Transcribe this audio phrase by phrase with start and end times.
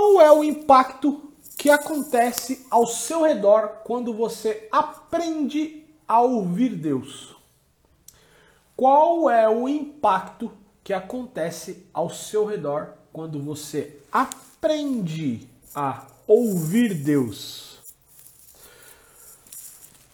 [0.00, 7.36] Qual é o impacto que acontece ao seu redor quando você aprende a ouvir Deus?
[8.74, 10.50] Qual é o impacto
[10.82, 17.78] que acontece ao seu redor quando você aprende a ouvir Deus?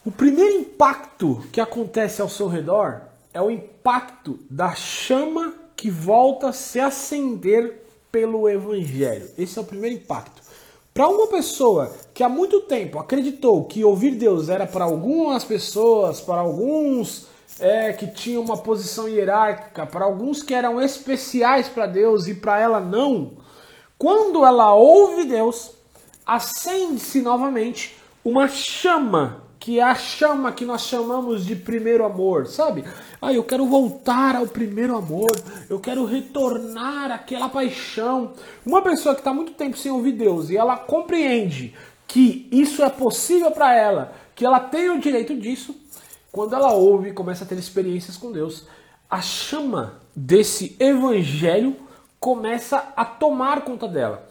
[0.04, 6.48] O primeiro impacto que acontece ao seu redor é o impacto da chama que volta
[6.48, 9.30] a se acender pelo Evangelho.
[9.36, 10.42] Esse é o primeiro impacto.
[10.92, 16.20] Para uma pessoa que há muito tempo acreditou que ouvir Deus era para algumas pessoas,
[16.20, 17.26] para alguns
[17.60, 22.58] é, que tinham uma posição hierárquica, para alguns que eram especiais para Deus e para
[22.58, 23.32] ela não,
[23.98, 25.72] quando ela ouve Deus,
[26.24, 32.84] acende-se novamente uma chama que é a chama que nós chamamos de primeiro amor, sabe?
[33.20, 35.32] Ah, eu quero voltar ao primeiro amor,
[35.68, 38.32] eu quero retornar àquela paixão.
[38.64, 41.74] Uma pessoa que está muito tempo sem ouvir Deus e ela compreende
[42.06, 45.74] que isso é possível para ela, que ela tem o direito disso,
[46.30, 48.68] quando ela ouve e começa a ter experiências com Deus,
[49.10, 51.74] a chama desse evangelho
[52.20, 54.28] começa a tomar conta dela.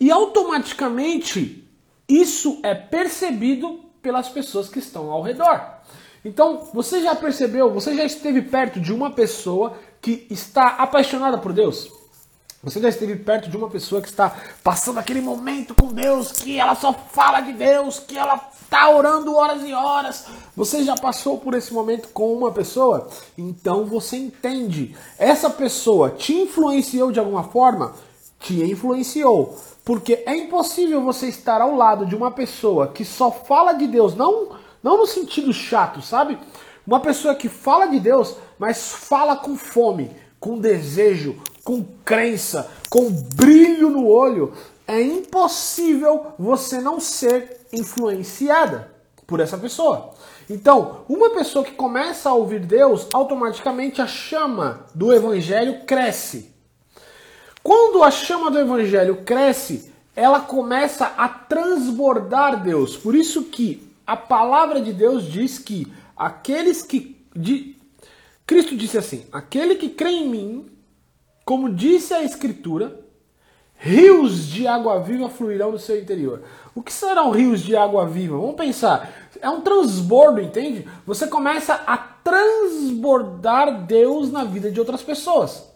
[0.00, 1.68] E automaticamente
[2.08, 5.60] isso é percebido pelas pessoas que estão ao redor.
[6.24, 11.52] Então, você já percebeu, você já esteve perto de uma pessoa que está apaixonada por
[11.52, 11.90] Deus?
[12.62, 16.60] Você já esteve perto de uma pessoa que está passando aquele momento com Deus, que
[16.60, 20.26] ela só fala de Deus, que ela está orando horas e horas.
[20.54, 23.08] Você já passou por esse momento com uma pessoa?
[23.38, 24.94] Então você entende.
[25.18, 27.94] Essa pessoa te influenciou de alguma forma?
[28.38, 29.58] Te influenciou.
[29.90, 34.14] Porque é impossível você estar ao lado de uma pessoa que só fala de Deus,
[34.14, 36.38] não, não no sentido chato, sabe?
[36.86, 43.10] Uma pessoa que fala de Deus, mas fala com fome, com desejo, com crença, com
[43.10, 44.52] brilho no olho.
[44.86, 48.92] É impossível você não ser influenciada
[49.26, 50.10] por essa pessoa.
[50.48, 56.49] Então, uma pessoa que começa a ouvir Deus, automaticamente a chama do evangelho cresce.
[57.62, 62.96] Quando a chama do evangelho cresce, ela começa a transbordar Deus.
[62.96, 67.76] Por isso que a palavra de Deus diz que aqueles que de,
[68.46, 70.66] Cristo disse assim: "Aquele que crê em mim,
[71.44, 72.98] como disse a escritura,
[73.76, 76.42] rios de água viva fluirão do seu interior".
[76.74, 78.38] O que serão rios de água viva?
[78.38, 79.12] Vamos pensar.
[79.40, 80.88] É um transbordo, entende?
[81.06, 85.69] Você começa a transbordar Deus na vida de outras pessoas.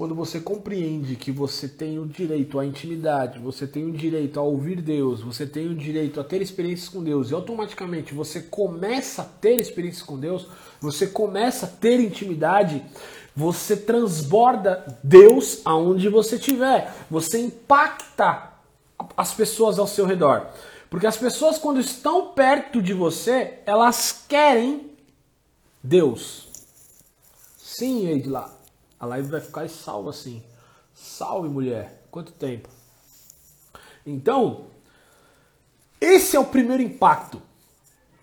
[0.00, 4.42] Quando você compreende que você tem o direito à intimidade, você tem o direito a
[4.42, 9.20] ouvir Deus, você tem o direito a ter experiências com Deus e automaticamente você começa
[9.20, 10.48] a ter experiências com Deus,
[10.80, 12.82] você começa a ter intimidade,
[13.36, 18.54] você transborda Deus aonde você estiver, você impacta
[19.14, 20.46] as pessoas ao seu redor.
[20.88, 24.92] Porque as pessoas, quando estão perto de você, elas querem
[25.84, 26.48] Deus.
[27.58, 28.59] Sim, Edila.
[29.00, 30.42] A live vai ficar salva assim.
[30.94, 32.04] Salve, mulher.
[32.10, 32.68] Quanto tempo?
[34.04, 34.66] Então,
[35.98, 37.40] esse é o primeiro impacto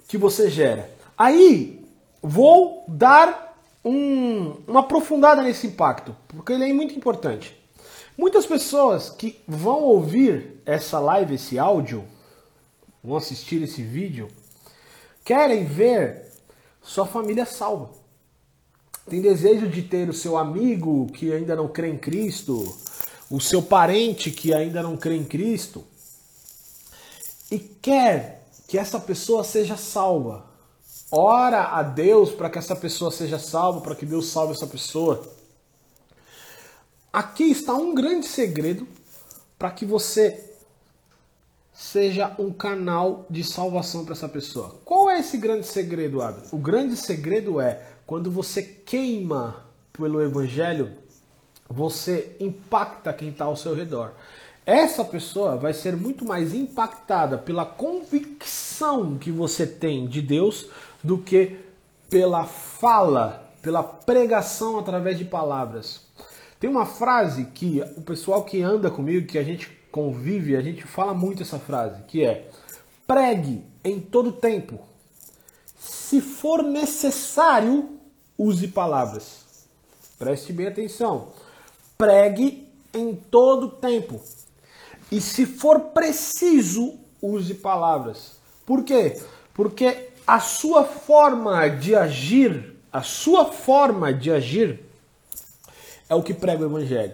[0.08, 0.88] que você gera.
[1.18, 1.84] Aí,
[2.22, 7.58] vou dar um, uma aprofundada nesse impacto, porque ele é muito importante.
[8.16, 12.06] Muitas pessoas que vão ouvir essa live, esse áudio,
[13.04, 14.28] vão assistir esse vídeo,
[15.26, 16.32] querem ver
[16.82, 17.90] sua família salva
[19.10, 22.78] tem desejo de ter o seu amigo que ainda não crê em Cristo,
[23.30, 25.84] o seu parente que ainda não crê em Cristo,
[27.50, 30.46] e quer que essa pessoa seja salva.
[31.10, 35.26] Ora a Deus para que essa pessoa seja salva, para que Deus salve essa pessoa.
[37.14, 38.86] Aqui está um grande segredo
[39.58, 40.52] para que você
[41.74, 44.76] seja um canal de salvação para essa pessoa.
[44.84, 46.44] Qual é esse grande segredo, Abel?
[46.52, 50.94] O grande segredo é quando você queima pelo Evangelho,
[51.70, 54.14] você impacta quem está ao seu redor.
[54.66, 60.68] Essa pessoa vai ser muito mais impactada pela convicção que você tem de Deus
[61.04, 61.60] do que
[62.10, 66.02] pela fala, pela pregação através de palavras.
[66.62, 70.84] Tem uma frase que o pessoal que anda comigo, que a gente convive, a gente
[70.84, 72.50] fala muito essa frase, que é:
[73.06, 74.80] pregue em todo tempo.
[75.78, 77.97] Se for necessário,
[78.38, 79.46] use palavras.
[80.20, 81.30] Preste bem atenção.
[81.98, 84.22] Pregue em todo tempo.
[85.12, 88.34] E se for preciso, use palavras.
[88.66, 89.20] Por quê?
[89.54, 94.84] Porque a sua forma de agir, a sua forma de agir
[96.10, 97.14] é o que prega o evangelho.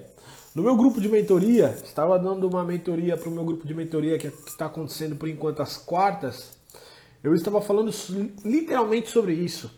[0.55, 4.19] No meu grupo de mentoria, estava dando uma mentoria para o meu grupo de mentoria
[4.19, 6.51] que está acontecendo por enquanto às quartas.
[7.23, 7.91] Eu estava falando
[8.43, 9.71] literalmente sobre isso.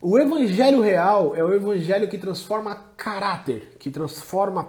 [0.00, 4.68] O evangelho real é o evangelho que transforma caráter, que transforma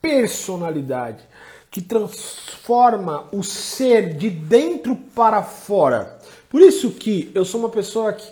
[0.00, 1.22] personalidade,
[1.70, 6.18] que transforma o ser de dentro para fora.
[6.48, 8.26] Por isso que eu sou uma pessoa que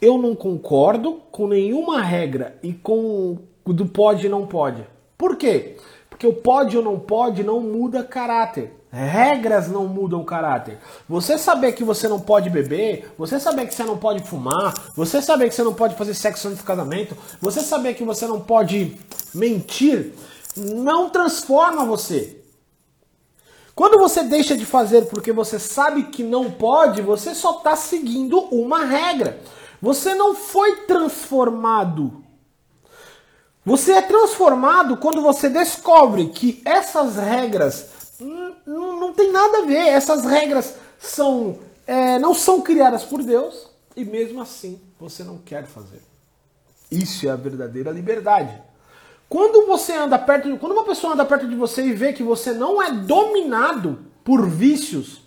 [0.00, 4.86] eu não concordo com nenhuma regra e com do pode e não pode.
[5.18, 5.78] Por quê?
[6.22, 8.72] Porque o pode ou não pode não muda caráter.
[8.92, 10.78] Regras não mudam caráter.
[11.08, 15.20] Você saber que você não pode beber, você saber que você não pode fumar, você
[15.20, 18.40] saber que você não pode fazer sexo antes do casamento, você saber que você não
[18.40, 18.96] pode
[19.34, 20.14] mentir,
[20.56, 22.40] não transforma você.
[23.74, 28.38] Quando você deixa de fazer porque você sabe que não pode, você só está seguindo
[28.54, 29.40] uma regra.
[29.80, 32.22] Você não foi transformado.
[33.64, 37.88] Você é transformado quando você descobre que essas regras
[38.66, 39.88] não, tem nada a ver.
[39.88, 45.66] Essas regras são é, não são criadas por Deus e mesmo assim você não quer
[45.66, 46.02] fazer.
[46.90, 48.60] Isso é a verdadeira liberdade.
[49.28, 52.22] Quando você anda perto, de, quando uma pessoa anda perto de você e vê que
[52.22, 55.22] você não é dominado por vícios,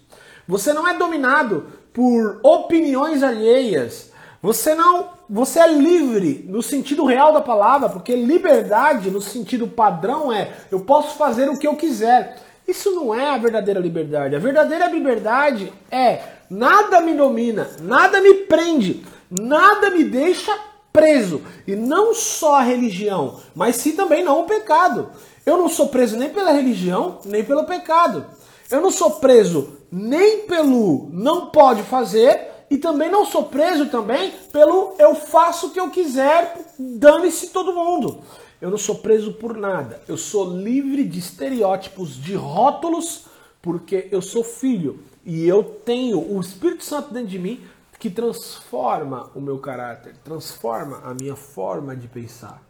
[0.47, 4.11] você não é dominado por opiniões alheias,
[4.41, 10.31] você não, você é livre no sentido real da palavra, porque liberdade no sentido padrão
[10.31, 12.38] é eu posso fazer o que eu quiser.
[12.68, 14.36] Isso não é a verdadeira liberdade.
[14.36, 20.51] A verdadeira liberdade é nada me domina, nada me prende, nada me deixa
[20.92, 21.42] preso.
[21.68, 25.12] E não só a religião, mas sim também não o pecado.
[25.45, 28.25] Eu não sou preso nem pela religião, nem pelo pecado.
[28.72, 34.33] Eu não sou preso nem pelo não pode fazer e também não sou preso também
[34.51, 38.19] pelo eu faço o que eu quiser, dane-se todo mundo.
[38.60, 40.01] Eu não sou preso por nada.
[40.10, 43.27] Eu sou livre de estereótipos, de rótulos,
[43.62, 47.63] porque eu sou filho e eu tenho o Espírito Santo dentro de mim
[47.98, 52.62] que transforma o meu caráter, transforma a minha forma de pensar.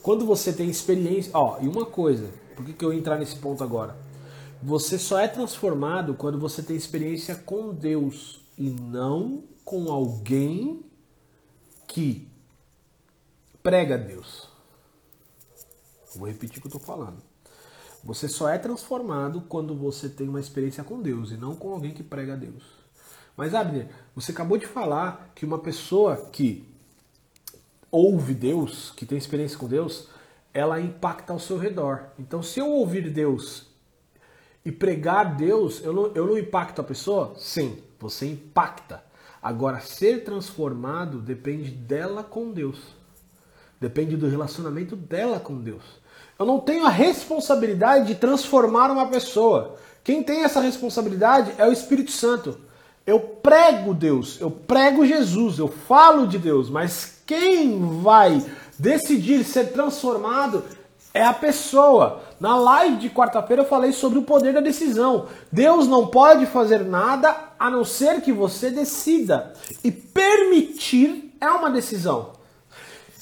[0.00, 3.64] Quando você tem experiência, ó, e uma coisa, por que, que eu entrar nesse ponto
[3.64, 3.96] agora?
[4.62, 10.84] Você só é transformado quando você tem experiência com Deus e não com alguém
[11.86, 12.28] que
[13.62, 14.48] prega Deus.
[16.14, 17.22] Vou repetir o que eu estou falando.
[18.04, 21.94] Você só é transformado quando você tem uma experiência com Deus e não com alguém
[21.94, 22.62] que prega Deus.
[23.34, 26.68] Mas, Abner, você acabou de falar que uma pessoa que
[27.90, 30.08] ouve Deus, que tem experiência com Deus,
[30.52, 32.08] ela impacta ao seu redor.
[32.18, 33.69] Então, se eu ouvir Deus
[34.64, 37.34] e pregar Deus, eu não, eu não impacto a pessoa?
[37.36, 39.02] Sim, você impacta.
[39.42, 42.78] Agora, ser transformado depende dela com Deus.
[43.80, 45.82] Depende do relacionamento dela com Deus.
[46.38, 49.76] Eu não tenho a responsabilidade de transformar uma pessoa.
[50.04, 52.58] Quem tem essa responsabilidade é o Espírito Santo.
[53.06, 58.44] Eu prego Deus, eu prego Jesus, eu falo de Deus, mas quem vai
[58.78, 60.62] decidir ser transformado
[61.12, 62.22] é a pessoa.
[62.40, 65.26] Na live de quarta-feira eu falei sobre o poder da decisão.
[65.52, 69.52] Deus não pode fazer nada a não ser que você decida.
[69.84, 72.32] E permitir é uma decisão.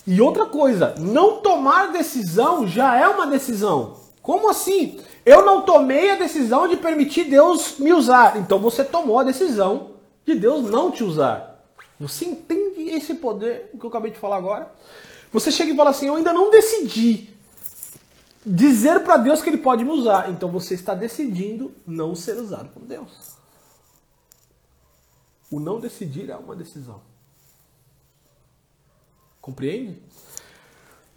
[0.06, 3.96] E outra coisa, não tomar decisão já é uma decisão.
[4.22, 5.00] Como assim?
[5.26, 8.36] Eu não tomei a decisão de permitir Deus me usar.
[8.36, 9.90] Então você tomou a decisão
[10.24, 11.64] de Deus não te usar.
[11.98, 14.70] Você entende esse poder que eu acabei de falar agora?
[15.32, 17.36] Você chega e fala assim: Eu ainda não decidi
[18.44, 20.30] dizer para Deus que Ele pode me usar.
[20.30, 23.36] Então você está decidindo não ser usado por Deus.
[25.50, 27.00] O não decidir é uma decisão.
[29.40, 30.02] Compreende?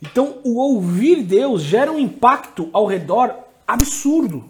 [0.01, 3.35] Então, o ouvir Deus gera um impacto ao redor
[3.67, 4.43] absurdo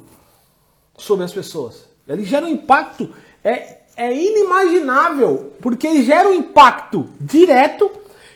[0.97, 1.89] sobre as pessoas.
[2.07, 3.13] Ele gera um impacto
[3.43, 7.91] é, é inimaginável, porque ele gera um impacto direto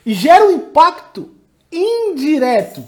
[0.05, 1.29] e gera um impacto
[1.71, 2.83] indireto.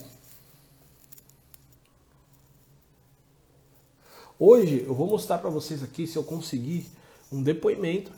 [4.40, 6.86] Hoje eu vou mostrar para vocês aqui, se eu conseguir,
[7.32, 8.12] um depoimento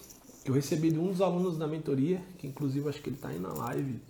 [0.44, 3.30] que eu recebi de um dos alunos da mentoria, que inclusive acho que ele está
[3.30, 4.02] aí na live,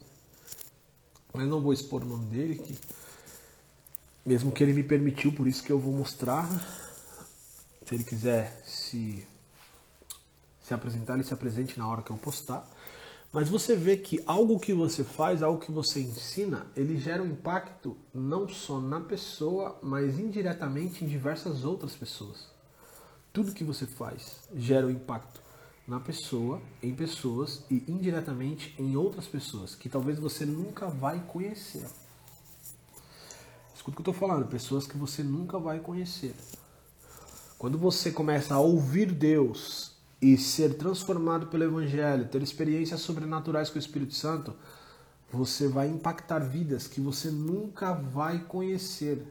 [1.32, 2.76] mas não vou expor o nome dele, que
[4.26, 6.50] mesmo que ele me permitiu, por isso que eu vou mostrar.
[7.86, 9.26] Se ele quiser se,
[10.64, 12.68] se apresentar, ele se apresente na hora que eu postar.
[13.32, 17.28] Mas você vê que algo que você faz, algo que você ensina, ele gera um
[17.28, 22.48] impacto não só na pessoa, mas indiretamente em diversas outras pessoas.
[23.32, 25.42] Tudo que você faz gera um impacto
[25.88, 31.86] na pessoa, em pessoas e indiretamente em outras pessoas que talvez você nunca vai conhecer.
[33.76, 36.34] Escuta o que eu estou falando, pessoas que você nunca vai conhecer.
[37.60, 43.78] Quando você começa a ouvir Deus e ser transformado pelo Evangelho, ter experiências sobrenaturais com
[43.78, 44.54] o Espírito Santo,
[45.32, 49.26] você vai impactar vidas que você nunca vai conhecer.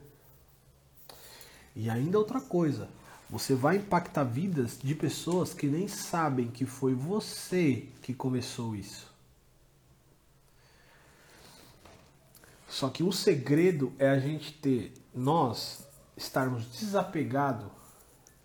[1.75, 2.89] E ainda outra coisa,
[3.29, 9.13] você vai impactar vidas de pessoas que nem sabem que foi você que começou isso.
[12.69, 17.71] Só que o segredo é a gente ter, nós estarmos desapegados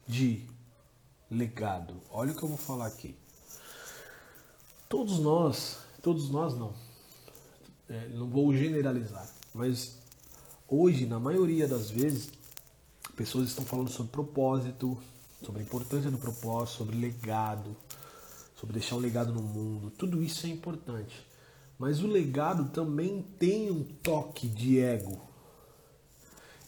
[0.07, 0.45] de
[1.33, 1.95] legado.
[2.11, 3.15] Olha o que eu vou falar aqui.
[4.87, 6.73] Todos nós, todos nós não,
[7.89, 9.97] é, não vou generalizar, mas
[10.67, 12.29] hoje, na maioria das vezes,
[13.15, 14.97] pessoas estão falando sobre propósito,
[15.43, 17.75] sobre a importância do propósito, sobre legado,
[18.55, 19.91] sobre deixar um legado no mundo.
[19.91, 21.25] Tudo isso é importante.
[21.77, 25.19] Mas o legado também tem um toque de ego.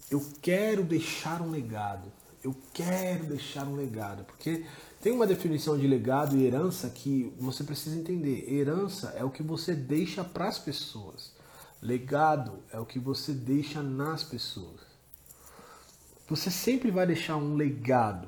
[0.09, 2.11] Eu quero deixar um legado.
[2.45, 4.23] Eu quero deixar um legado.
[4.23, 4.63] Porque
[5.01, 8.47] tem uma definição de legado e herança que você precisa entender.
[8.47, 11.33] Herança é o que você deixa para as pessoas.
[11.81, 14.79] Legado é o que você deixa nas pessoas.
[16.29, 18.27] Você sempre vai deixar um legado.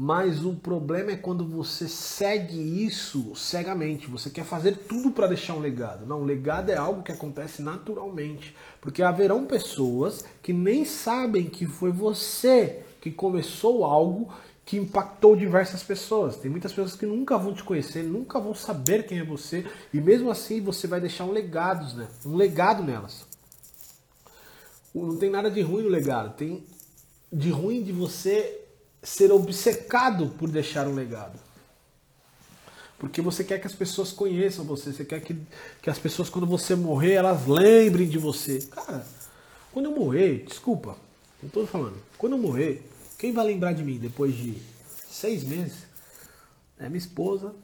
[0.00, 4.06] Mas o problema é quando você segue isso cegamente.
[4.06, 6.06] Você quer fazer tudo para deixar um legado.
[6.06, 8.54] Não, o legado é algo que acontece naturalmente.
[8.80, 14.32] Porque haverão pessoas que nem sabem que foi você que começou algo
[14.64, 16.36] que impactou diversas pessoas.
[16.36, 20.00] Tem muitas pessoas que nunca vão te conhecer, nunca vão saber quem é você, e
[20.00, 22.06] mesmo assim você vai deixar um legado, né?
[22.24, 23.26] um legado nelas.
[24.94, 26.64] Não tem nada de ruim no legado, tem
[27.32, 28.67] de ruim de você
[29.02, 31.38] ser obcecado por deixar um legado.
[32.98, 35.40] Porque você quer que as pessoas conheçam você, você quer que,
[35.80, 38.60] que as pessoas, quando você morrer, elas lembrem de você.
[38.62, 39.06] Cara,
[39.72, 40.96] quando eu morrer, desculpa,
[41.40, 42.84] não estou falando, quando eu morrer,
[43.16, 44.60] quem vai lembrar de mim depois de
[45.08, 45.86] seis meses?
[46.76, 47.54] É minha esposa,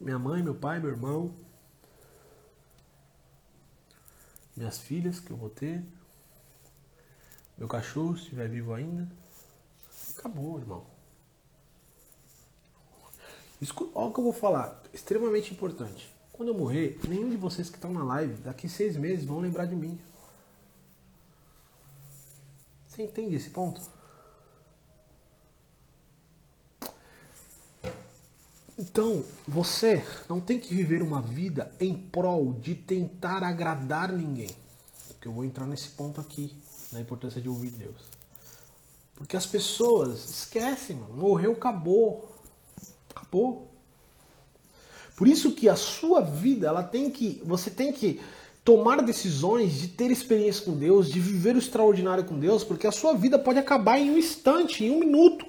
[0.00, 1.32] minha mãe, meu pai, meu irmão,
[4.56, 5.80] minhas filhas que eu vou ter,
[7.56, 9.08] meu cachorro, se estiver vivo ainda.
[10.18, 10.84] Acabou, irmão.
[13.94, 16.12] olha o que eu vou falar, extremamente importante.
[16.32, 19.66] Quando eu morrer, nenhum de vocês que estão na live, daqui seis meses, vão lembrar
[19.66, 19.98] de mim.
[22.88, 23.80] Você entende esse ponto?
[28.76, 34.50] Então, você não tem que viver uma vida em prol de tentar agradar ninguém.
[35.08, 36.56] Porque eu vou entrar nesse ponto aqui,
[36.92, 38.17] na importância de ouvir Deus.
[39.18, 41.14] Porque as pessoas esquecem, mano.
[41.14, 42.32] Morreu, acabou.
[43.10, 43.68] Acabou.
[45.16, 47.42] Por isso que a sua vida, ela tem que.
[47.44, 48.20] Você tem que
[48.64, 52.92] tomar decisões de ter experiência com Deus, de viver o extraordinário com Deus, porque a
[52.92, 55.44] sua vida pode acabar em um instante, em um minuto.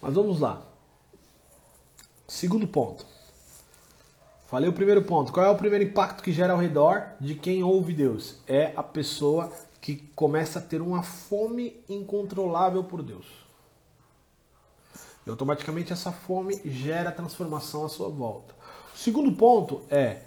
[0.00, 0.64] Mas vamos lá.
[2.28, 3.04] Segundo ponto.
[4.50, 5.32] Falei o primeiro ponto.
[5.32, 8.34] Qual é o primeiro impacto que gera ao redor de quem ouve Deus?
[8.48, 13.26] É a pessoa que começa a ter uma fome incontrolável por Deus.
[15.24, 18.52] E automaticamente essa fome gera transformação à sua volta.
[18.92, 20.22] O segundo ponto é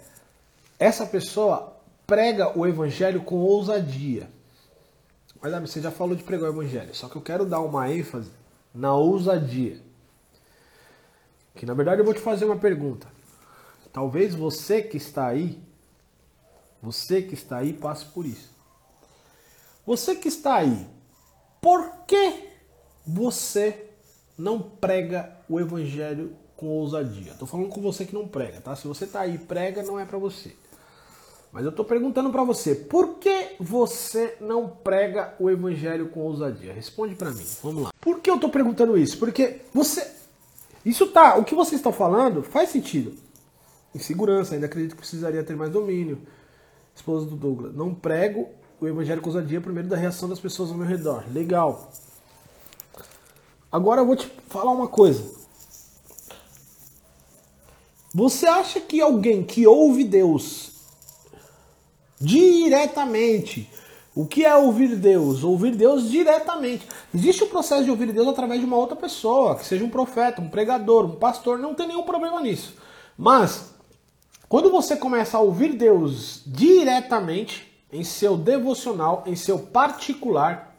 [0.78, 1.76] essa pessoa
[2.06, 4.30] prega o evangelho com ousadia.
[5.38, 8.30] Mas você já falou de pregar o evangelho, só que eu quero dar uma ênfase
[8.74, 9.82] na ousadia.
[11.54, 13.13] Que na verdade eu vou te fazer uma pergunta.
[13.94, 15.56] Talvez você que está aí,
[16.82, 18.50] você que está aí passe por isso.
[19.86, 20.84] Você que está aí,
[21.62, 22.48] por que
[23.06, 23.90] você
[24.36, 27.30] não prega o evangelho com ousadia?
[27.30, 28.74] Estou falando com você que não prega, tá?
[28.74, 30.56] Se você está aí prega, não é para você.
[31.52, 36.72] Mas eu estou perguntando para você, por que você não prega o evangelho com ousadia?
[36.72, 37.46] Responde para mim.
[37.62, 37.90] Vamos lá.
[38.00, 39.16] Por que eu estou perguntando isso?
[39.18, 40.16] Porque você,
[40.84, 43.22] isso tá, o que você está falando faz sentido
[43.94, 46.18] insegurança, ainda acredito que precisaria ter mais domínio.
[46.94, 48.48] Esposa do Douglas, não prego
[48.80, 51.24] o evangelho com ousadia primeiro da reação das pessoas ao meu redor.
[51.32, 51.90] Legal.
[53.70, 55.24] Agora eu vou te falar uma coisa.
[58.14, 60.70] Você acha que alguém que ouve Deus
[62.20, 63.68] diretamente,
[64.14, 65.42] o que é ouvir Deus?
[65.42, 66.86] Ouvir Deus diretamente.
[67.12, 70.40] Existe o processo de ouvir Deus através de uma outra pessoa, que seja um profeta,
[70.40, 72.76] um pregador, um pastor, não tem nenhum problema nisso.
[73.18, 73.73] Mas
[74.48, 80.74] quando você começa a ouvir Deus diretamente, em seu devocional, em seu particular,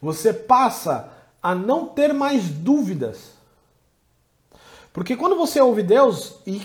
[0.00, 3.32] você passa a não ter mais dúvidas.
[4.92, 6.60] Porque quando você ouve Deus e,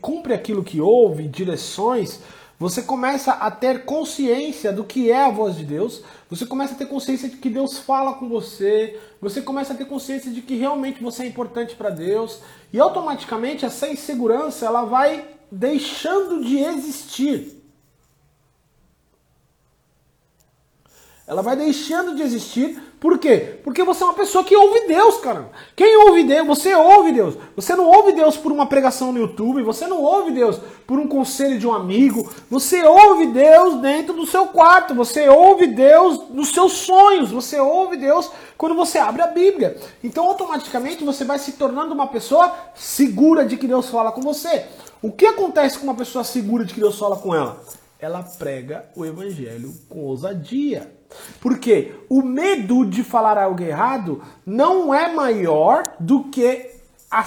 [0.00, 2.20] cumpre aquilo que ouve, direções,
[2.58, 6.76] você começa a ter consciência do que é a voz de Deus, você começa a
[6.76, 10.56] ter consciência de que Deus fala com você, você começa a ter consciência de que
[10.56, 12.40] realmente você é importante para Deus,
[12.72, 17.62] e automaticamente essa insegurança ela vai deixando de existir.
[21.26, 22.80] Ela vai deixando de existir.
[23.04, 23.58] Por quê?
[23.62, 25.50] Porque você é uma pessoa que ouve Deus, cara.
[25.76, 26.46] Quem ouve Deus?
[26.46, 27.36] Você ouve Deus.
[27.54, 29.62] Você não ouve Deus por uma pregação no YouTube.
[29.62, 32.32] Você não ouve Deus por um conselho de um amigo.
[32.48, 34.94] Você ouve Deus dentro do seu quarto.
[34.94, 37.30] Você ouve Deus nos seus sonhos.
[37.30, 39.76] Você ouve Deus quando você abre a Bíblia.
[40.02, 44.64] Então, automaticamente, você vai se tornando uma pessoa segura de que Deus fala com você.
[45.02, 47.62] O que acontece com uma pessoa segura de que Deus fala com ela?
[48.00, 50.90] Ela prega o evangelho com ousadia.
[51.40, 56.70] Porque o medo de falar algo errado não é maior do que
[57.10, 57.24] a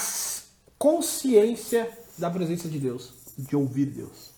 [0.77, 4.31] consciência da presença de Deus, de ouvir Deus.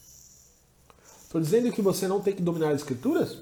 [1.24, 3.38] Estou dizendo que você não tem que dominar as escrituras?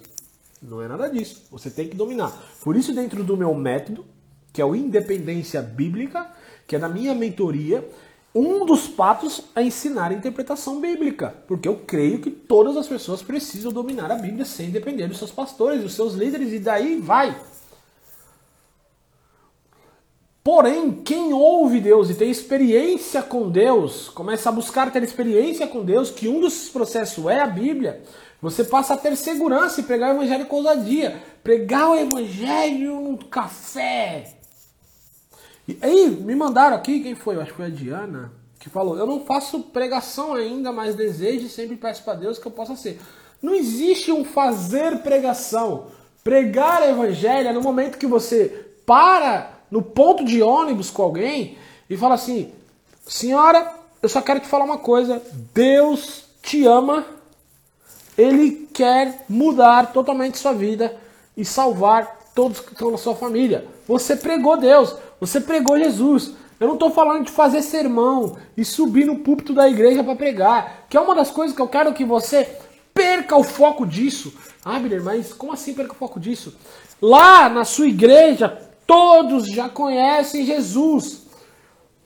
[0.61, 1.43] Não é nada disso.
[1.51, 2.31] Você tem que dominar.
[2.61, 4.05] Por isso, dentro do meu método,
[4.51, 6.29] que é o Independência Bíblica,
[6.65, 7.87] que é da minha mentoria,
[8.37, 13.21] um dos patos é ensinar a interpretação bíblica, porque eu creio que todas as pessoas
[13.21, 17.35] precisam dominar a Bíblia sem depender dos seus pastores, dos seus líderes, e daí vai.
[20.43, 25.83] Porém, quem ouve Deus e tem experiência com Deus, começa a buscar ter experiência com
[25.83, 28.03] Deus, que um dos processos é a Bíblia,
[28.41, 31.21] você passa a ter segurança e pregar o evangelho com ousadia.
[31.43, 34.36] Pregar o evangelho no café,
[35.67, 37.35] e aí, me mandaram aqui, quem foi?
[37.35, 41.45] Eu acho que foi a Diana, que falou: Eu não faço pregação ainda, mas desejo
[41.45, 42.99] e sempre peço para Deus que eu possa ser.
[43.41, 45.87] Não existe um fazer pregação.
[46.23, 51.57] Pregar evangelho é no momento que você para no ponto de ônibus com alguém
[51.89, 52.53] e fala assim:
[53.05, 55.21] Senhora, eu só quero te falar uma coisa.
[55.53, 57.05] Deus te ama,
[58.17, 60.97] Ele quer mudar totalmente sua vida
[61.35, 63.65] e salvar todos que estão na sua família.
[63.87, 64.95] Você pregou Deus.
[65.19, 66.33] Você pregou Jesus.
[66.59, 70.85] Eu não estou falando de fazer sermão e subir no púlpito da igreja para pregar,
[70.87, 72.47] que é uma das coisas que eu quero que você
[72.93, 74.31] perca o foco disso.
[74.63, 76.55] Ah, Biller, mas como assim perca o foco disso?
[77.01, 78.49] Lá na sua igreja,
[78.85, 81.23] todos já conhecem Jesus.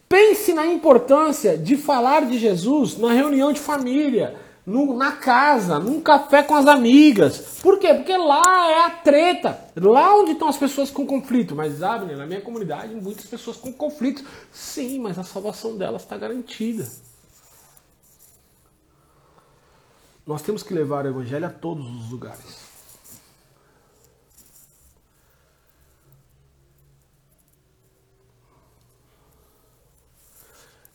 [0.07, 6.01] Pense na importância de falar de Jesus na reunião de família, no, na casa, num
[6.01, 7.59] café com as amigas.
[7.61, 7.93] Por quê?
[7.93, 9.59] Porque lá é a treta.
[9.75, 11.55] Lá onde estão as pessoas com conflito.
[11.55, 14.23] Mas, sabe, na minha comunidade, muitas pessoas com conflito.
[14.51, 16.87] Sim, mas a salvação delas está garantida.
[20.25, 22.71] Nós temos que levar o evangelho a todos os lugares.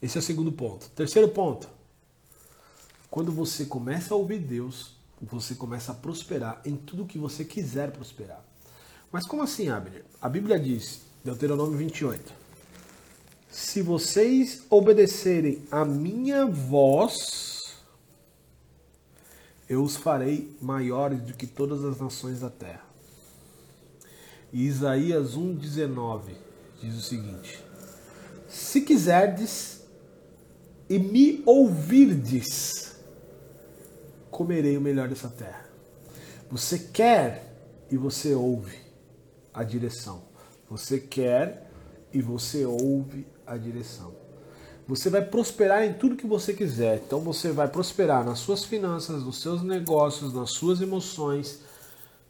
[0.01, 0.89] Esse é o segundo ponto.
[0.91, 1.76] Terceiro ponto.
[3.17, 7.91] Quando você começa a ouvir Deus, você começa a prosperar em tudo que você quiser
[7.91, 8.45] prosperar.
[9.11, 10.05] Mas como assim, Abner?
[10.21, 12.35] A Bíblia diz, Deuteronômio 28,
[13.51, 17.79] se vocês obedecerem a minha voz,
[19.67, 22.85] eu os farei maiores do que todas as nações da terra.
[24.53, 26.35] E Isaías 1,19
[26.83, 27.65] diz o seguinte:
[28.47, 29.81] Se quiserdes
[30.87, 32.95] e me ouvirdes,
[34.37, 35.65] comerei o melhor dessa terra.
[36.51, 37.57] Você quer
[37.91, 38.77] e você ouve
[39.53, 40.25] a direção.
[40.69, 41.71] Você quer
[42.13, 44.15] e você ouve a direção.
[44.87, 47.01] Você vai prosperar em tudo que você quiser.
[47.07, 51.63] Então você vai prosperar nas suas finanças, nos seus negócios, nas suas emoções,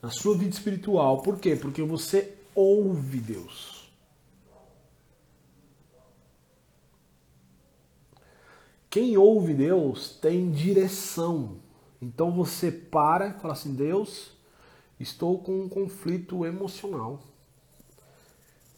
[0.01, 1.23] na sua vida espiritual.
[1.23, 1.57] Por quê?
[1.57, 3.91] Porque você ouve Deus.
[8.89, 11.66] Quem ouve Deus tem direção.
[12.07, 14.31] Então você para e fala assim: Deus,
[15.01, 17.21] estou com um conflito emocional.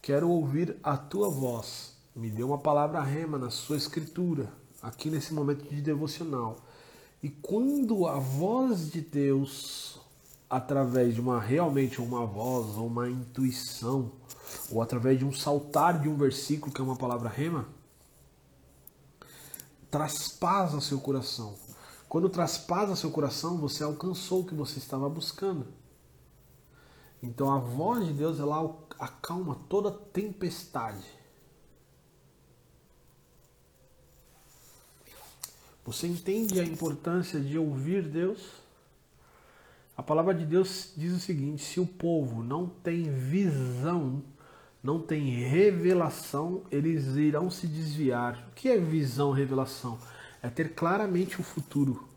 [0.01, 1.95] Quero ouvir a tua voz.
[2.17, 6.57] Me dê uma palavra rema na sua escritura, aqui nesse momento de devocional.
[7.23, 10.01] E quando a voz de Deus,
[10.49, 14.11] através de uma realmente uma voz ou uma intuição,
[14.71, 17.69] ou através de um saltar de um versículo que é uma palavra rema,
[19.91, 21.68] traspasa seu coração
[22.09, 25.67] quando traspasa seu coração, você alcançou o que você estava buscando.
[27.23, 31.05] Então a voz de Deus ela acalma toda tempestade.
[35.85, 38.47] Você entende a importância de ouvir Deus?
[39.97, 44.23] A palavra de Deus diz o seguinte: se o povo não tem visão,
[44.83, 48.49] não tem revelação, eles irão se desviar.
[48.51, 49.99] O que é visão, revelação?
[50.43, 52.09] É ter claramente o futuro.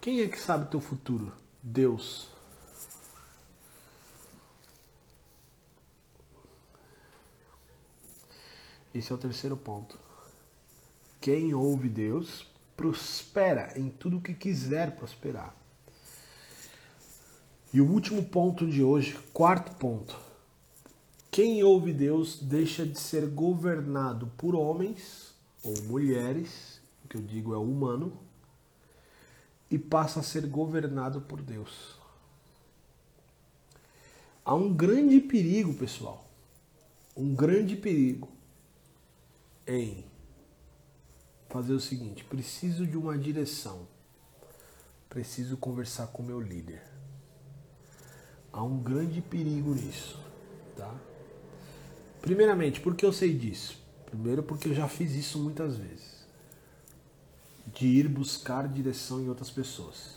[0.00, 1.32] Quem é que sabe o teu futuro?
[1.62, 2.28] Deus.
[8.92, 9.98] Esse é o terceiro ponto.
[11.20, 15.54] Quem ouve Deus prospera em tudo que quiser prosperar.
[17.72, 20.18] E o último ponto de hoje, quarto ponto.
[21.30, 26.79] Quem ouve Deus deixa de ser governado por homens ou mulheres,
[27.10, 28.16] que eu digo é humano,
[29.68, 31.98] e passa a ser governado por Deus.
[34.44, 36.24] Há um grande perigo, pessoal.
[37.16, 38.28] Um grande perigo
[39.66, 40.04] em
[41.48, 43.86] fazer o seguinte: preciso de uma direção,
[45.08, 46.82] preciso conversar com meu líder.
[48.52, 50.18] Há um grande perigo nisso,
[50.76, 50.92] tá?
[52.20, 53.80] Primeiramente, por que eu sei disso?
[54.06, 56.19] Primeiro, porque eu já fiz isso muitas vezes.
[57.72, 60.16] De ir buscar direção em outras pessoas.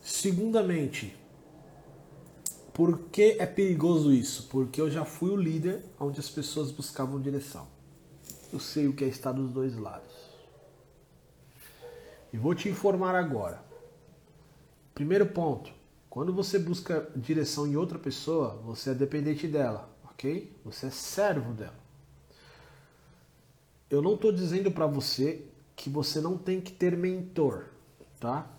[0.00, 1.16] Segundamente,
[2.72, 4.48] por que é perigoso isso?
[4.50, 7.66] Porque eu já fui o líder onde as pessoas buscavam direção.
[8.52, 10.14] Eu sei o que é estar dos dois lados.
[12.32, 13.64] E vou te informar agora.
[14.94, 15.72] Primeiro ponto:
[16.08, 20.54] quando você busca direção em outra pessoa, você é dependente dela, ok?
[20.64, 21.85] Você é servo dela.
[23.90, 25.42] Eu não estou dizendo para você
[25.74, 27.66] que você não tem que ter mentor,
[28.18, 28.50] tá?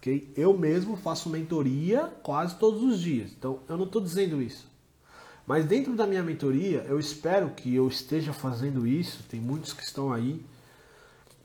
[0.00, 0.32] ok?
[0.34, 4.66] Eu mesmo faço mentoria quase todos os dias, então eu não estou dizendo isso.
[5.46, 9.82] Mas dentro da minha mentoria, eu espero que eu esteja fazendo isso, tem muitos que
[9.82, 10.44] estão aí.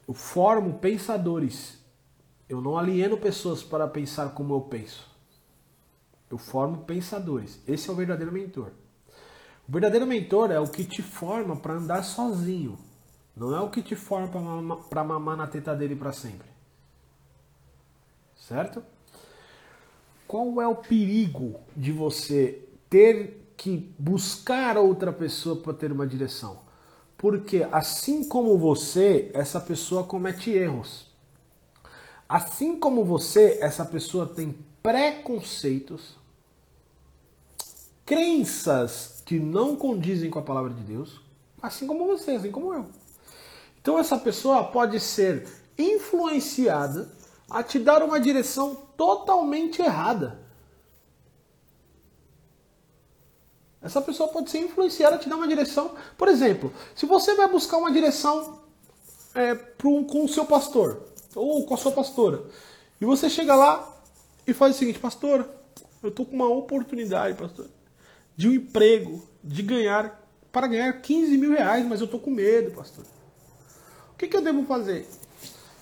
[0.07, 1.79] Eu formo pensadores.
[2.47, 5.09] Eu não alieno pessoas para pensar como eu penso.
[6.29, 7.59] Eu formo pensadores.
[7.67, 8.71] Esse é o verdadeiro mentor.
[9.67, 12.77] O verdadeiro mentor é o que te forma para andar sozinho.
[13.35, 16.55] Não é o que te forma para mamar na teta dele para sempre
[18.47, 18.83] certo?
[20.27, 26.59] Qual é o perigo de você ter que buscar outra pessoa para ter uma direção?
[27.17, 31.07] Porque assim como você, essa pessoa comete erros.
[32.27, 36.15] Assim como você, essa pessoa tem preconceitos,
[38.05, 41.21] crenças que não condizem com a palavra de Deus,
[41.61, 42.85] assim como você, assim como eu.
[43.85, 47.07] Então essa pessoa pode ser influenciada
[47.47, 50.39] a te dar uma direção totalmente errada.
[53.79, 55.91] Essa pessoa pode ser influenciada a te dar uma direção.
[56.17, 58.59] Por exemplo, se você vai buscar uma direção
[59.35, 61.03] é, pro, com o seu pastor
[61.35, 62.43] ou com a sua pastora,
[62.99, 63.87] e você chega lá
[64.47, 65.47] e faz o seguinte, pastor,
[66.01, 67.67] eu estou com uma oportunidade, pastor,
[68.35, 72.71] de um emprego, de ganhar, para ganhar 15 mil reais, mas eu estou com medo,
[72.71, 73.05] pastor.
[74.15, 75.05] O que, que eu devo fazer?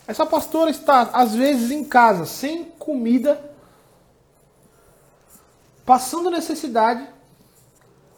[0.08, 3.40] Essa pastora está, às vezes, em casa, sem comida,
[5.86, 7.08] passando necessidade.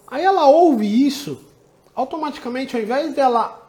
[0.07, 1.45] Aí ela ouve isso,
[1.93, 3.61] automaticamente, ao invés dela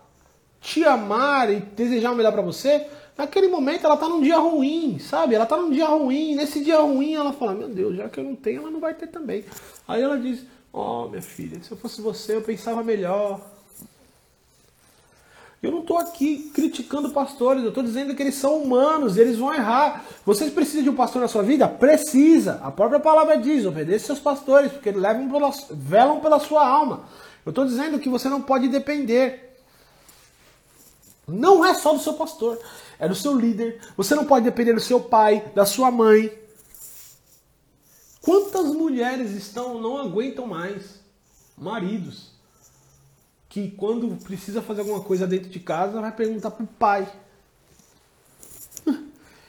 [0.61, 2.87] te amar e desejar o melhor para você,
[3.19, 5.35] naquele momento ela está num dia ruim, sabe?
[5.35, 8.25] Ela está num dia ruim, nesse dia ruim ela fala: Meu Deus, já que eu
[8.25, 9.45] não tenho, ela não vai ter também.
[9.89, 13.56] Aí ela diz: Oh, minha filha, se eu fosse você, eu pensava melhor.
[15.63, 19.55] Eu não estou aqui criticando pastores, eu estou dizendo que eles são humanos, eles vão
[19.55, 20.05] errar.
[20.25, 21.67] Vocês precisam de um pastor na sua vida?
[21.67, 22.61] Precisa.
[22.63, 27.05] A própria palavra diz: obedeça seus pastores, porque eles levam pela, velam pela sua alma.
[27.45, 29.57] Eu estou dizendo que você não pode depender.
[31.27, 32.61] Não é só do seu pastor,
[32.99, 33.81] é do seu líder.
[33.97, 36.33] Você não pode depender do seu pai, da sua mãe.
[38.21, 41.01] Quantas mulheres estão não aguentam mais
[41.57, 42.36] maridos?
[43.57, 47.09] Que quando precisa fazer alguma coisa dentro de casa, vai perguntar pro pai.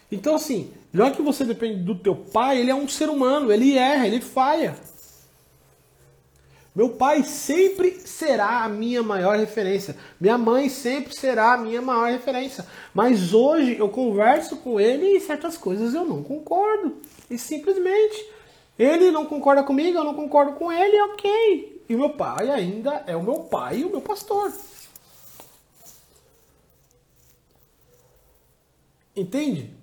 [0.09, 3.77] Então assim, já que você depende do teu pai, ele é um ser humano, ele
[3.77, 4.77] erra, ele falha.
[6.73, 9.97] Meu pai sempre será a minha maior referência.
[10.17, 12.65] Minha mãe sempre será a minha maior referência.
[12.93, 17.01] Mas hoje eu converso com ele e certas coisas eu não concordo.
[17.29, 18.25] E simplesmente
[18.79, 21.76] ele não concorda comigo, eu não concordo com ele, ok.
[21.89, 24.51] E o meu pai ainda é o meu pai e o meu pastor.
[29.15, 29.73] Entende?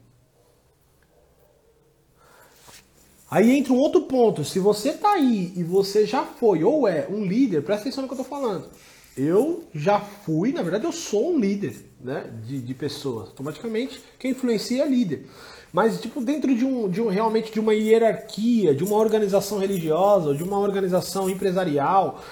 [3.31, 4.45] Aí entra um outro ponto.
[4.45, 8.09] Se você tá aí e você já foi ou é um líder, presta atenção no
[8.09, 8.69] que eu tô falando.
[9.17, 13.31] eu já fui, na verdade eu sou um líder né, de, de pessoas.
[13.31, 15.27] Automaticamente, quem influencia é líder.
[15.75, 20.33] Mas, tipo, dentro de um, de um realmente de uma hierarquia, de uma organização religiosa,
[20.33, 22.23] de uma organização empresarial,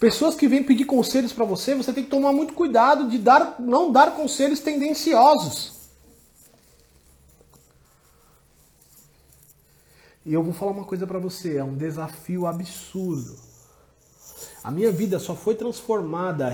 [0.00, 3.54] pessoas que vêm pedir conselhos para você, você tem que tomar muito cuidado de dar,
[3.60, 5.74] não dar conselhos tendenciosos.
[10.26, 13.36] E eu vou falar uma coisa para você, é um desafio absurdo.
[14.64, 16.52] A minha vida só foi transformada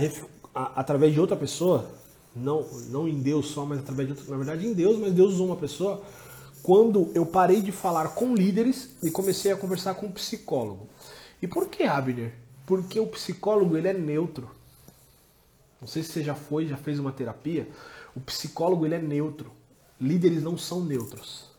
[0.55, 1.89] através de outra pessoa,
[2.37, 5.33] não, não em Deus só, mas através de outra, na verdade em Deus, mas Deus
[5.33, 6.03] usou uma pessoa
[6.65, 10.89] quando eu parei de falar com líderes e comecei a conversar com um psicólogo.
[11.43, 12.33] E por que, Abner?
[12.65, 14.51] Porque o psicólogo ele é neutro.
[15.79, 17.69] Não sei se você já foi, já fez uma terapia.
[18.17, 19.53] O psicólogo ele é neutro.
[20.01, 21.51] Líderes não são neutros.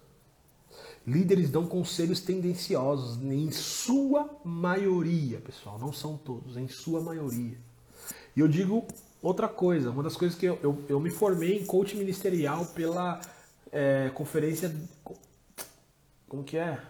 [1.05, 7.59] Líderes dão conselhos tendenciosos, em sua maioria, pessoal, não são todos, em sua maioria.
[8.35, 8.83] E eu digo
[9.21, 13.21] outra coisa, uma das coisas que eu, eu, eu me formei em coaching ministerial pela
[13.75, 14.73] é, conferência.
[16.29, 16.81] Como que é?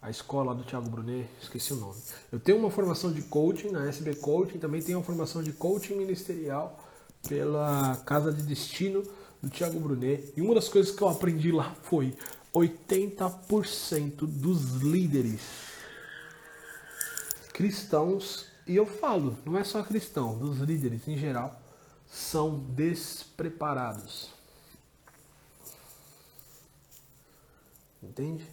[0.00, 2.00] A escola do Thiago Brunet, esqueci o nome.
[2.30, 5.94] Eu tenho uma formação de coaching na SB Coaching, também tenho uma formação de coaching
[5.94, 6.78] ministerial
[7.26, 9.02] pela Casa de Destino
[9.42, 10.32] do Thiago Brunet.
[10.36, 12.16] E uma das coisas que eu aprendi lá foi
[12.54, 15.40] 80% dos líderes
[17.52, 21.60] cristãos, e eu falo, não é só cristão, dos líderes em geral,
[22.06, 24.37] são despreparados.
[28.08, 28.44] Entende?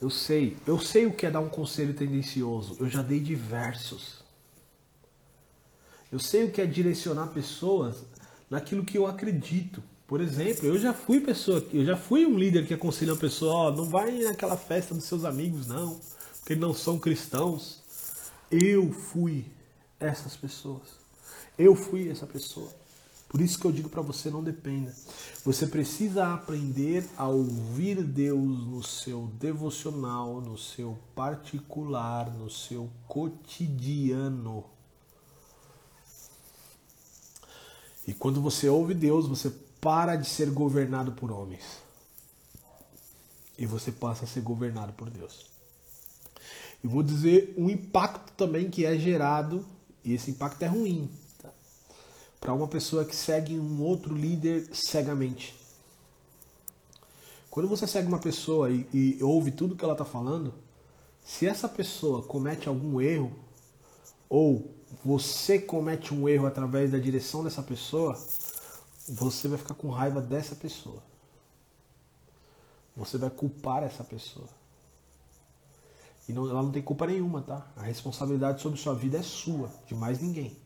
[0.00, 4.24] Eu sei, eu sei o que é dar um conselho tendencioso, eu já dei diversos.
[6.10, 8.04] Eu sei o que é direcionar pessoas
[8.50, 9.82] naquilo que eu acredito.
[10.06, 13.54] Por exemplo, eu já fui pessoa, eu já fui um líder que aconselha uma pessoa,
[13.54, 15.98] ó, não vai naquela festa dos seus amigos não,
[16.40, 17.82] porque não são cristãos.
[18.50, 19.46] Eu fui
[19.98, 20.82] essas pessoas.
[21.56, 22.70] Eu fui essa pessoa.
[23.34, 24.94] Por isso que eu digo para você não dependa.
[25.44, 34.64] Você precisa aprender a ouvir Deus no seu devocional, no seu particular, no seu cotidiano.
[38.06, 41.64] E quando você ouve Deus, você para de ser governado por homens.
[43.58, 45.46] E você passa a ser governado por Deus.
[46.84, 49.66] E vou dizer um impacto também que é gerado,
[50.04, 51.10] e esse impacto é ruim?
[52.44, 55.56] Para uma pessoa que segue um outro líder cegamente.
[57.50, 60.52] Quando você segue uma pessoa e, e ouve tudo que ela está falando,
[61.24, 63.32] se essa pessoa comete algum erro,
[64.28, 64.70] ou
[65.02, 68.14] você comete um erro através da direção dessa pessoa,
[69.08, 71.02] você vai ficar com raiva dessa pessoa.
[72.94, 74.48] Você vai culpar essa pessoa.
[76.28, 77.66] E não, ela não tem culpa nenhuma, tá?
[77.74, 80.62] A responsabilidade sobre sua vida é sua, de mais ninguém.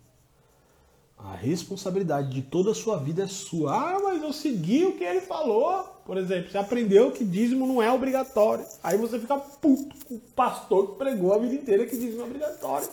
[1.18, 3.74] A responsabilidade de toda a sua vida é sua.
[3.74, 5.82] Ah, mas eu segui o que ele falou.
[6.06, 8.64] Por exemplo, você aprendeu que dízimo não é obrigatório.
[8.82, 12.24] Aí você fica puto com o pastor que pregou a vida inteira que dízimo é
[12.24, 12.88] obrigatório.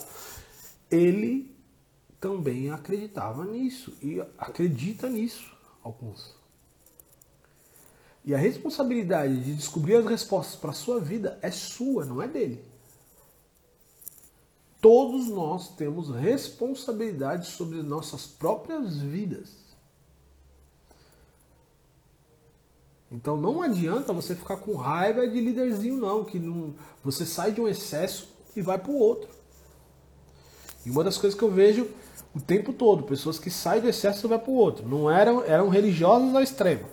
[0.90, 1.56] Ele
[2.20, 6.36] também acreditava nisso e acredita nisso, alguns.
[8.26, 12.28] E a responsabilidade de descobrir as respostas para a sua vida é sua, não é
[12.28, 12.66] dele.
[14.86, 19.50] Todos nós temos responsabilidade sobre nossas próprias vidas.
[23.12, 27.60] Então não adianta você ficar com raiva de líderzinho, não, que não, você sai de
[27.60, 29.28] um excesso e vai para o outro.
[30.86, 31.90] E uma das coisas que eu vejo
[32.36, 34.88] o tempo todo, pessoas que saem do excesso e vai para o outro.
[34.88, 36.86] Não eram, eram religiosos ao extremo.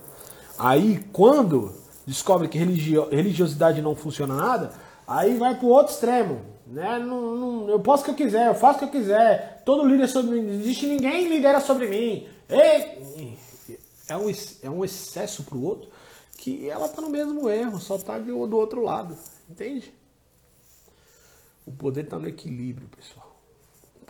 [0.57, 1.71] Aí, quando
[2.07, 4.73] descobre que religio, religiosidade não funciona nada,
[5.05, 6.52] aí vai para o outro extremo.
[6.67, 6.99] Né?
[6.99, 9.87] Não, não, eu posso o que eu quiser, eu faço o que eu quiser, todo
[9.87, 12.27] líder sobre mim, não existe ninguém lidera sobre mim.
[12.49, 13.37] Ei!
[14.07, 14.29] É um,
[14.61, 15.89] é um excesso para o outro
[16.37, 19.17] que ela está no mesmo erro, só está do, outro lado.
[19.49, 19.93] Entende?
[21.65, 23.33] O poder está no equilíbrio, pessoal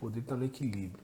[0.04, 1.02] poder está no equilíbrio.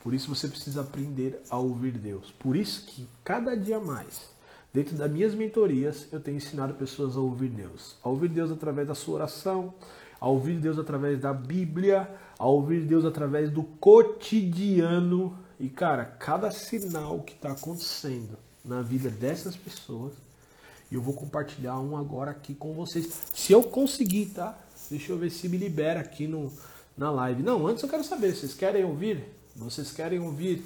[0.00, 2.30] Por isso você precisa aprender a ouvir Deus.
[2.38, 4.28] Por isso que cada dia mais,
[4.74, 7.96] dentro das minhas mentorias, eu tenho ensinado pessoas a ouvir Deus.
[8.02, 9.72] A ouvir Deus através da sua oração,
[10.22, 12.08] a ouvir Deus através da Bíblia,
[12.38, 15.36] a ouvir Deus através do cotidiano.
[15.58, 20.12] E cara, cada sinal que está acontecendo na vida dessas pessoas,
[20.92, 23.12] eu vou compartilhar um agora aqui com vocês.
[23.34, 24.56] Se eu conseguir, tá?
[24.88, 26.52] Deixa eu ver se me libera aqui no,
[26.96, 27.42] na live.
[27.42, 29.24] Não, antes eu quero saber, vocês querem ouvir?
[29.56, 30.64] Vocês querem ouvir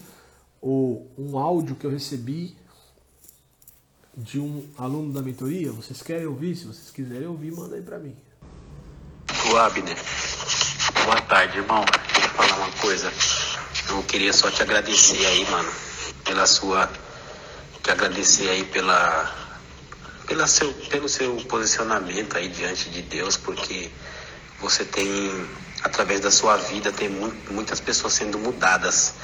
[0.61, 2.55] o, um áudio que eu recebi
[4.15, 5.73] de um aluno da mentoria?
[5.73, 6.57] Vocês querem ouvir?
[6.57, 8.15] Se vocês quiserem ouvir, manda aí pra mim.
[9.49, 9.97] O Abner,
[11.05, 11.85] boa tarde, irmão.
[12.13, 13.13] Deixa eu falar uma coisa.
[13.89, 15.73] Eu queria só te agradecer aí, mano,
[16.25, 16.91] pela sua.
[17.81, 19.33] Te agradecer aí pela.
[20.27, 23.89] Pela seu, pelo seu posicionamento aí diante de Deus, porque
[24.61, 25.49] você tem,
[25.85, 29.15] através da sua vida, tem muitas pessoas sendo mudadas.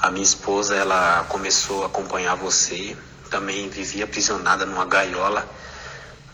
[0.00, 2.96] A minha esposa, ela começou a acompanhar você,
[3.30, 5.44] também vivia aprisionada numa gaiola,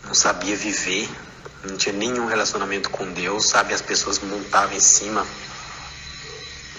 [0.05, 1.09] não sabia viver,
[1.65, 3.75] não tinha nenhum relacionamento com Deus, sabe?
[3.75, 5.27] As pessoas montavam em cima,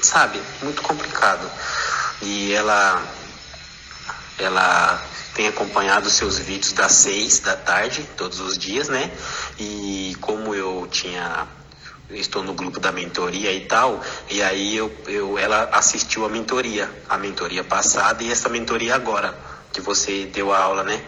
[0.01, 0.41] sabe?
[0.61, 1.49] Muito complicado.
[2.21, 3.01] E ela,
[4.37, 5.01] ela
[5.33, 9.11] tem acompanhado seus vídeos das seis da tarde, todos os dias, né?
[9.57, 11.47] E como eu tinha
[12.11, 16.89] estou no grupo da mentoria e tal, e aí eu, eu, ela assistiu a mentoria,
[17.07, 19.37] a mentoria passada e essa mentoria agora,
[19.71, 21.03] que você deu a aula, né?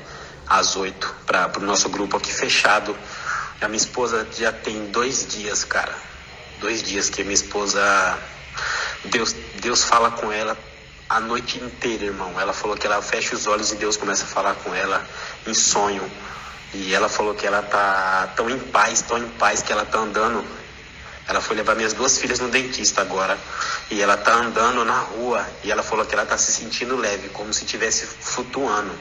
[0.48, 2.96] Às oito, para o nosso grupo aqui fechado.
[3.62, 5.94] A minha esposa já tem dois dias, cara.
[6.60, 7.82] Dois dias que a minha esposa.
[9.06, 10.58] Deus, Deus fala com ela
[11.10, 12.40] a noite inteira, irmão.
[12.40, 15.08] Ela falou que ela fecha os olhos e Deus começa a falar com ela
[15.46, 16.10] em sonho.
[16.74, 20.00] E ela falou que ela tá tão em paz, tão em paz que ela tá
[20.00, 20.44] andando
[21.28, 23.38] ela foi levar minhas duas filhas no dentista agora.
[23.90, 27.30] E ela tá andando na rua e ela falou que ela tá se sentindo leve,
[27.30, 28.92] como se estivesse flutuando.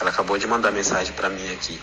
[0.00, 1.80] Ela acabou de mandar mensagem para mim aqui.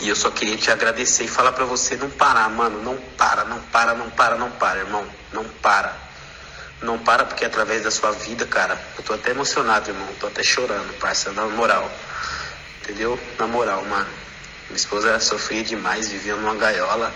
[0.00, 2.82] E eu só queria te agradecer e falar para você não parar, mano.
[2.82, 5.06] Não para, não para, não para, não para, irmão.
[5.32, 5.96] Não para.
[6.82, 10.08] Não para porque através da sua vida, cara, eu tô até emocionado, irmão.
[10.18, 11.90] Tô até chorando, parça, na moral.
[12.82, 13.18] Entendeu?
[13.38, 14.08] Na moral, mano.
[14.66, 17.12] Minha esposa sofria demais, vivia numa gaiola.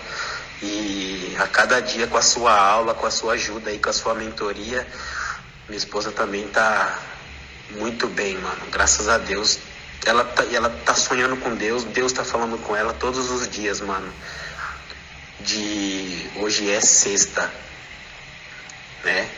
[0.61, 3.93] E a cada dia com a sua aula, com a sua ajuda e com a
[3.93, 4.87] sua mentoria,
[5.67, 6.97] minha esposa também tá
[7.71, 8.65] muito bem, mano.
[8.71, 9.59] Graças a Deus.
[10.05, 13.81] Ela tá, ela tá sonhando com Deus, Deus tá falando com ela todos os dias,
[13.81, 14.11] mano.
[15.39, 17.51] De hoje é sexta,
[19.03, 19.29] né?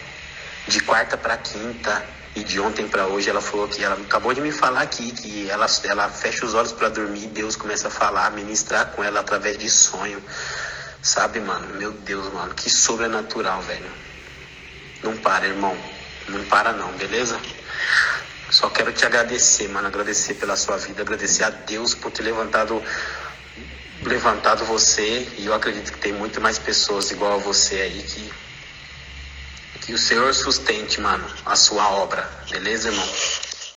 [0.68, 4.40] De quarta para quinta e de ontem para hoje ela falou que ela acabou de
[4.40, 8.32] me falar aqui que ela ela fecha os olhos para dormir, Deus começa a falar,
[8.32, 10.24] ministrar com ela através de sonho.
[11.02, 11.76] Sabe, mano?
[11.78, 13.92] Meu Deus, mano, que sobrenatural, velho.
[15.02, 15.76] Não para, irmão.
[16.28, 17.40] Não para não, beleza?
[18.50, 22.84] Só quero te agradecer, mano, agradecer pela sua vida, agradecer a Deus por ter levantado
[24.04, 28.32] levantado você e eu acredito que tem muito mais pessoas igual a você aí que
[29.82, 32.30] que o Senhor sustente, mano, a sua obra.
[32.52, 33.10] Beleza, irmão?